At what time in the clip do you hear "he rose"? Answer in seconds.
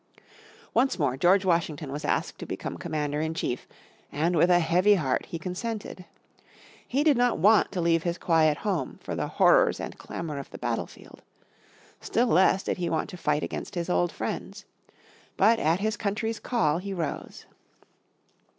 16.79-17.45